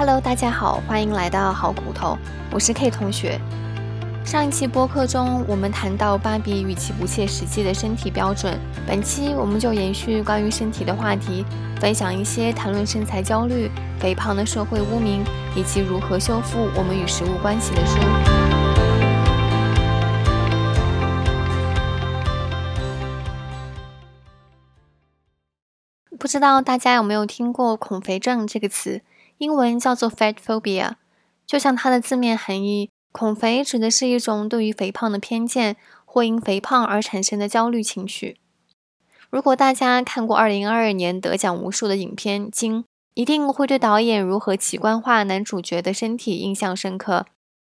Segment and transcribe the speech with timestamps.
[0.00, 2.16] Hello，大家好，欢迎来到好骨头，
[2.50, 3.38] 我是 K 同学。
[4.24, 11.44] 上一期播客中，我们谈到芭比与其不切实际的身体标准，本期我们就延续关于身体的话题，
[11.78, 15.22] 分享一些谈论身材焦虑、肥胖的社会污名，
[15.54, 17.98] 以及如何修复我们与食物关系的书。
[26.18, 29.02] 不知道大家有没有听过“恐肥症”这个词？
[29.40, 30.96] 英文叫做 fat phobia，
[31.46, 38.36] 就像它的字面含义，恐肥指的是一种对于肥胖的偏见，或因肥胖而产生的焦虑情绪。
[39.30, 42.82] 如果大家看过2022年得奖无数的影片《惊》，
[43.14, 47.24] 一定会对导演如何奇观化男主角的身体印象深刻。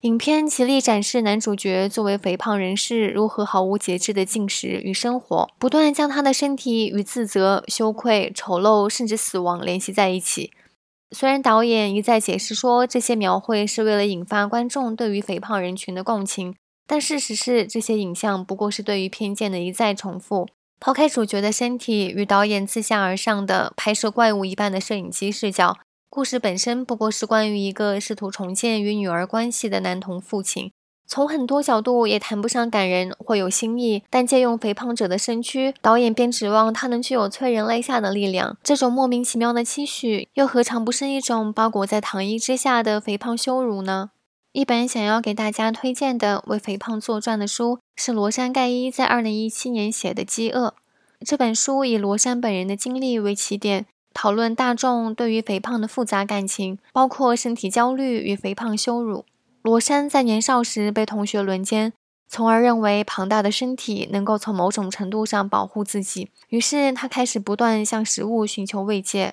[0.00, 10.52] 影片极力展示男主角作为肥胖人士如何毫无节制的进食与生活，不断将他的身体与自责、羞愧、丑陋甚至死亡联系在一起。
[11.10, 20.48] 虽然导演一再解释说这些描绘是为了引发观众对于肥胖人群的共情，但事实是这些影像不过是对于偏见的一再重复。
[20.80, 25.78] 抛开主角的身体与导演自下而上的拍摄怪物一般的摄影机视角，
[26.10, 30.72] 故事本身不过是关于一个试图重建与女儿关系的男童父亲。
[31.06, 38.56] 从很多角度也谈不上感人或有新意，但借用肥胖者的身躯，导演便指望他能具有催人泪下的力量。
[38.62, 44.10] 这种莫名其妙的期许，又何尝不是一种包裹在糖衣之下的肥胖羞辱呢？
[44.52, 50.68] 一本想要给大家推荐的为肥胖作传的书，是罗山盖伊在二零一七年写的《饥饿》。
[51.26, 59.24] 这本书以罗山本人的经历为起点，讨论大众对于肥胖的复杂感情，包括身体焦虑与肥胖羞辱。
[59.64, 61.94] 罗山在年少时被同学轮奸，
[62.28, 66.28] 从而认为庞大的身体能够从某种程度上保护自己。
[66.50, 69.32] 于是他开始不断向食物寻求慰藉。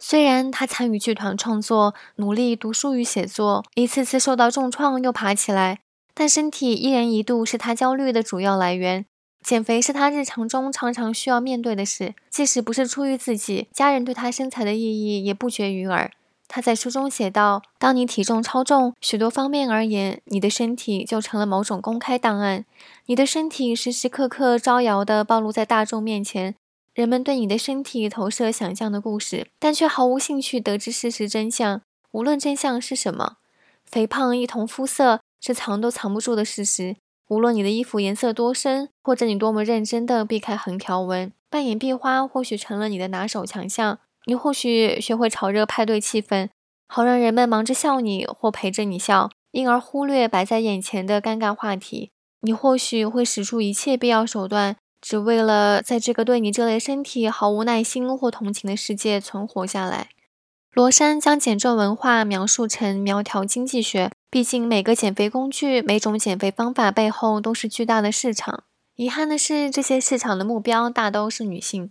[0.00, 5.78] 虽然他参与剧团创作，努力读书与写作，一次次受到重创又爬起来，
[6.12, 9.06] 但身体依然一度是他焦虑的主要来源。
[9.44, 16.10] 减肥是他日常中常常需要面对的事，即使不是出于自己，家人对他身材的意义也不绝于耳。
[16.52, 22.64] 他在书中写道：“当你体重超重，许多方面而言，你的身体就成了某种公开档案。
[23.06, 26.56] 你的身体时时刻刻招摇地暴露在大众面前，
[26.92, 31.82] 人们对你的身体投射想象的故事，但却毫无兴趣得知事实真相。
[32.10, 33.36] 无论真相是什么，
[33.84, 36.96] 肥胖一同肤色是藏都藏不住的事实。
[37.28, 46.50] 无论你的衣服颜色多深，或者你多么认真地避开横条纹，扮演壁花或许成了你的拿手强项。”你或许学会炒热派对气氛，
[46.86, 52.12] 好让人们忙着笑你或陪着你笑，因而忽略摆在眼前的尴尬话题。
[52.42, 60.10] 你或许会使出一切必要手段，只为了在这个对你这类身体毫无耐心或同情的世界存活下来。
[60.74, 68.62] 罗山将减重文化描述成苗条经济学，毕竟每个减肥工具、每种减肥方法背后都是巨大的市场。
[68.94, 71.90] 遗憾的是，这些市场的目标大都是女性。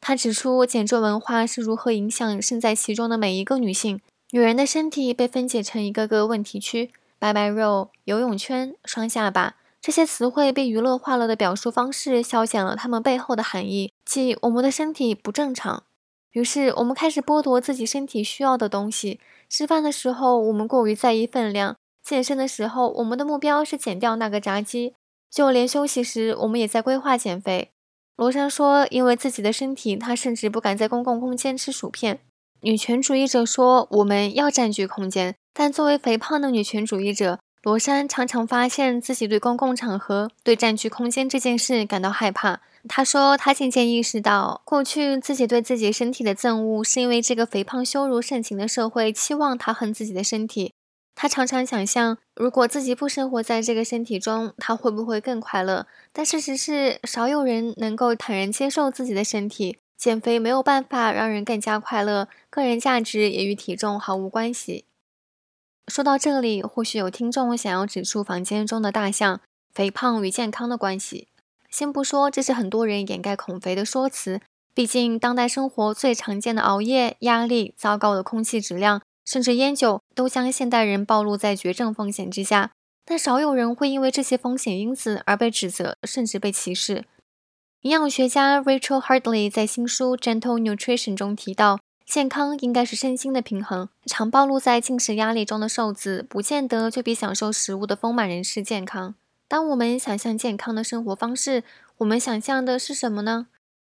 [0.00, 4.00] 他指出，减重文化是如何影响身在其中的每一个女性。
[4.30, 9.56] 女人的身体被分解成一个个问题区：白白肉、游泳圈、双下巴。
[9.80, 15.84] 这些词汇被娱乐化了的表述方式，消减了它们背后的含义，即我们的身体不正常。
[16.32, 19.20] 于是，我们开始剥夺自己身体需要的东西。
[19.48, 24.92] 吃饭的时候，我们过于在意分量；健身的时候，我们的目标是减掉那个炸鸡；
[25.30, 27.70] 就连休息时，我们也在规划减肥。
[28.16, 32.20] 罗珊说：“因为自己的身体，她甚至不敢在公共空间吃薯片。”
[32.62, 42.60] 女权主义者说：“我们要占据空间。”但作为肥胖的女权主义者，罗珊常常发现自己对公共场合、对占据空间这件事感到害怕。
[42.88, 50.72] 她说：“她渐渐意识到，过去自己对自己身体的憎恶，是因为这个肥胖羞辱盛行的社会期望她恨自己的身体。”
[51.16, 55.86] 他常常想象，如果自己不生活在这个身体中，他会不会更快乐？
[56.12, 59.78] 但事实是，少有人能够坦然接受自己的身体。
[59.96, 64.84] 减肥没有办法让人更加快乐，个人价值也与体重毫无关系。
[65.88, 69.40] 说到这里，或许有听众想要指出房间中的大象——
[69.72, 71.28] 肥胖与健康的关系。
[71.70, 74.42] 先不说这是很多人掩盖恐肥的说辞，
[74.74, 79.00] 毕竟当代生活最常见的熬夜、压力、糟糕的空气质量。
[79.26, 82.70] 甚至烟酒都将现代人暴露在绝症风险之下，
[83.04, 87.04] 但少有人会因为这些风险因子而被指责，甚至被歧视。
[87.82, 93.88] 营养学家 Rachel Hardley 在新书《Gentle Nutrition》中提到，健康应该是身心的平衡。
[94.06, 99.14] 常暴露在进食压力中的瘦子，不见得就比享受食物的丰满人士健康。
[99.48, 101.62] 当我们想象健康的生活方式，
[101.98, 103.46] 我们想象的是什么呢？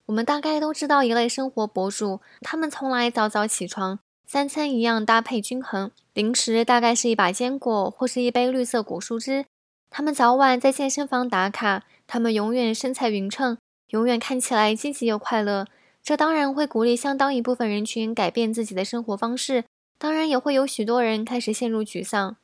[0.08, 4.00] 我们大概都知道一类生活博主，他们从来早早起床。
[4.27, 9.45] 三餐一样搭配均衡，零食大概是一把坚果或是一杯绿色果蔬汁。
[9.92, 13.57] 他们早晚在健身房打卡，他们永远身材匀称，
[13.89, 15.68] 永远看起来积极又快乐。
[16.01, 19.63] 这当然会鼓励相当一部分人群改变自己的生活方式，
[20.00, 22.36] 当然也会有许多人开始陷入沮丧。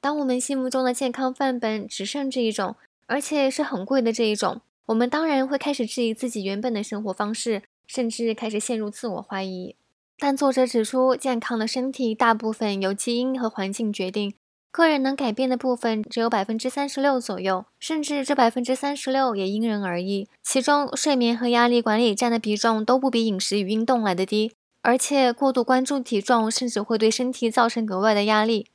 [0.00, 2.74] 当我们心目中的健康范本只剩这一种，
[3.06, 9.76] 而且是很贵的这一种，我们当然会开始质疑自己原本的生活方式，甚至开始陷入自我怀疑。
[10.20, 14.34] 但作者指出，健康的身体大部分由基因和环境决定，
[14.72, 20.28] 个人能改变的部分只有百分之三十六左右，甚至这百分之三十六也因人而异。
[20.42, 28.66] 其中，睡眠和压力管理占的比重都不比饮食与运动来的低，而且过度关注体重甚至会对身体造成格外的压力。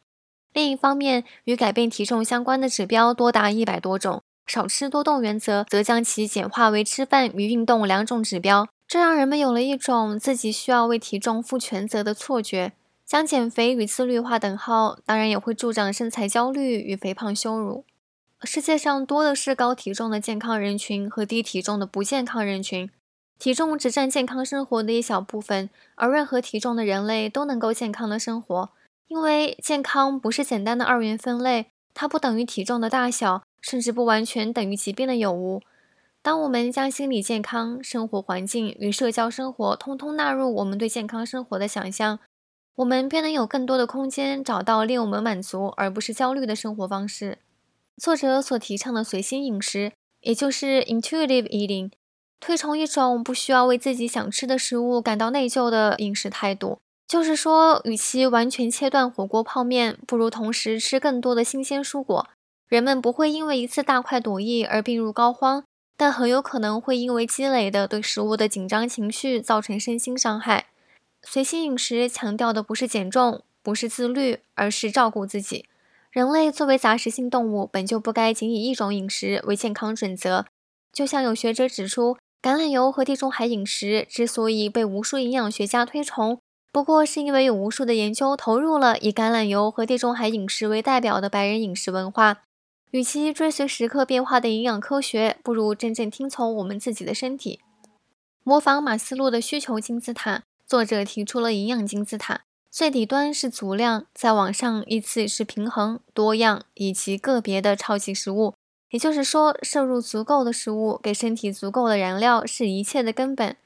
[0.54, 8.70] 另一方面，与改变体重相关的指标多达一百多种，少吃多动原则则将其简化为吃饭与运动两种指标。
[8.94, 12.74] 这让人们有了一种自己需要为体重负全责的错觉，
[13.04, 17.86] 将减肥与自律划等号，当然也会助长身材焦虑与肥胖羞辱。
[18.44, 22.88] 世界上多的是高体重的健康人群和低体重的不健康人群，
[23.40, 28.70] 体重只占健康生活的一小部分，而任何体重的人类都能够健康的生活，
[29.08, 31.66] 因为健康不是简单的二元分类，
[31.96, 35.64] 它不等于体重的大小，甚至不完全等于疾病的有无。
[36.24, 42.18] 当我们将心理健康、生活环境与社交生活通通纳入我们对健康生活的想象，
[42.76, 47.40] 我们便能有更多的空间找到令我们满足而不是焦虑的生活方式。
[47.98, 49.92] 作者所提倡的随心饮食，
[50.22, 51.92] 也就是 intuitive eating，
[52.40, 56.80] 推崇一种不需要为自己想吃的食物感到内疚的饮食态度。
[57.06, 62.30] 就是说，与其完全切断火锅泡面，不如同时吃更多的新鲜蔬果。
[62.70, 65.64] 人们不会因为一次大快朵颐而病入膏肓。
[65.96, 70.68] 但很有可能会因为积累的对食物的紧张情绪造成身心伤害。
[71.22, 75.66] 随心饮食强调的不是减重，不是自律，而是照顾自己。
[76.12, 80.46] 人类作为杂食性动物，本就不该仅以一种饮食为健康准则。
[80.92, 86.40] 就像有学者指出，橄榄油和地中海饮食之所以被无数营养学家推崇，
[86.72, 92.42] 不过是因为有无数的研究投入了以橄榄油和地中海饮食为代表的白人饮食文化。
[92.94, 97.60] 与其追随时刻变化的营养科学，不如真正听从我们自己的身体。
[98.44, 108.54] 模仿马斯洛的需求金字塔，作者提出了营养金字塔，最底端是足量，再往上依次是平衡、多样以及个别的超级食物。
[108.92, 113.58] 也就是说，摄入足够的食物，给身体足够的燃料，是一切的根本。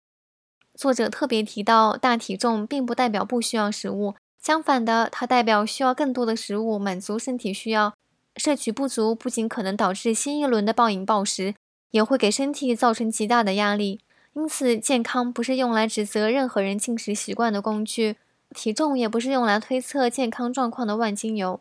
[0.74, 7.94] 作者特别提到，大体重并不代表不需要食物，相反的，它代表需要更多的食物满足身体需要。
[8.38, 11.56] 摄取不足不仅可能导致新一轮的暴饮暴食，
[11.92, 14.00] 也会给身体造成极大的压力。
[14.34, 18.18] 因此，健康不是用来指责任何人进食习惯的工具，
[18.56, 21.60] 体重也不是用来推测健康状况的万金油。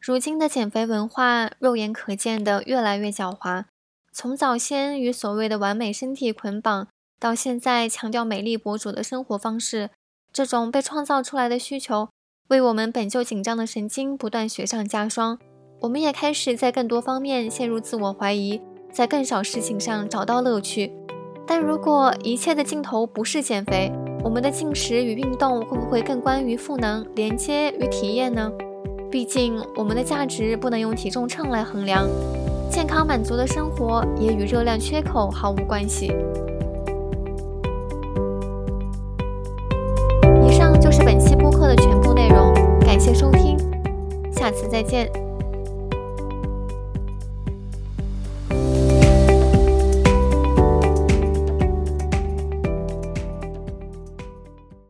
[0.00, 3.64] 如今的减肥文化，肉眼可见的越来越狡猾。
[4.12, 6.88] 从早先与所谓的完美身体捆绑，
[7.20, 9.90] 到现在强调美丽博主的生活方式，
[10.32, 12.08] 这种被创造出来的需求，
[12.48, 15.38] 为我们本就紧张的神经不断雪上加霜。
[15.80, 18.60] 我们也开始在更多方面陷入自我怀疑，
[18.92, 20.92] 在更少事情上找到乐趣。
[21.46, 23.92] 但如果一切的尽头不是减肥，
[24.24, 28.50] 我们的进食与运动会不会更关于赋能、连接与体验呢？
[29.08, 32.08] 毕竟，我们的价值不能用体重秤来衡量。
[32.68, 36.12] 健康满足的生活也与热量缺口毫无关系。
[40.44, 43.56] 以上就是本期播客的全部内容，感谢收听，
[44.32, 45.27] 下次再见。